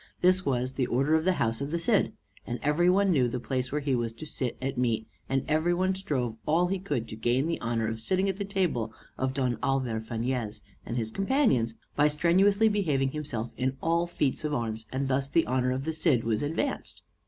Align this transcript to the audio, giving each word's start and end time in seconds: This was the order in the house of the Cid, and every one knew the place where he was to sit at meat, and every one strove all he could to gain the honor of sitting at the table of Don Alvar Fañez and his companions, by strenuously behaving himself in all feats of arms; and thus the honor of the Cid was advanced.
This 0.21 0.43
was 0.43 0.73
the 0.73 0.87
order 0.87 1.15
in 1.19 1.25
the 1.25 1.33
house 1.33 1.61
of 1.61 1.69
the 1.69 1.77
Cid, 1.77 2.13
and 2.47 2.57
every 2.63 2.89
one 2.89 3.11
knew 3.11 3.27
the 3.27 3.39
place 3.39 3.71
where 3.71 3.81
he 3.81 3.93
was 3.93 4.13
to 4.13 4.25
sit 4.25 4.57
at 4.59 4.75
meat, 4.75 5.07
and 5.29 5.43
every 5.47 5.75
one 5.75 5.93
strove 5.93 6.37
all 6.47 6.65
he 6.65 6.79
could 6.79 7.07
to 7.07 7.15
gain 7.15 7.45
the 7.45 7.61
honor 7.61 7.87
of 7.87 8.01
sitting 8.01 8.27
at 8.27 8.37
the 8.37 8.43
table 8.43 8.91
of 9.15 9.35
Don 9.35 9.59
Alvar 9.61 9.99
Fañez 9.99 10.61
and 10.87 10.97
his 10.97 11.11
companions, 11.11 11.75
by 11.95 12.07
strenuously 12.07 12.67
behaving 12.67 13.11
himself 13.11 13.51
in 13.57 13.77
all 13.79 14.07
feats 14.07 14.43
of 14.43 14.55
arms; 14.55 14.87
and 14.91 15.07
thus 15.07 15.29
the 15.29 15.45
honor 15.45 15.69
of 15.71 15.85
the 15.85 15.93
Cid 15.93 16.23
was 16.23 16.41
advanced. 16.41 17.03